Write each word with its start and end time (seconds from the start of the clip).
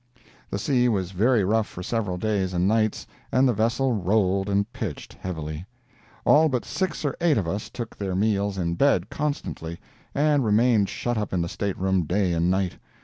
The 0.49 0.57
sea 0.57 0.89
was 0.89 1.11
very 1.11 1.43
rough 1.43 1.67
for 1.67 1.83
several 1.83 2.17
days 2.17 2.53
and 2.53 2.67
nights, 2.67 3.05
and 3.31 3.47
the 3.47 3.53
vessel 3.53 3.93
rolled 3.93 4.49
and 4.49 4.65
pitched 4.73 5.13
heavily. 5.13 5.67
All 6.25 6.49
but 6.49 6.65
six 6.65 7.05
or 7.05 7.15
eight 7.21 7.37
of 7.37 7.47
us 7.47 7.69
took 7.69 7.95
their 7.95 8.15
meals 8.15 8.57
in 8.57 8.73
bed 8.73 9.11
constantly, 9.11 9.79
and 10.15 10.43
remained 10.43 10.89
shut 10.89 11.19
up 11.19 11.33
in 11.33 11.43
the 11.43 11.47
staterooms 11.49 12.07
day 12.07 12.33
and 12.33 12.49
night. 12.49 12.79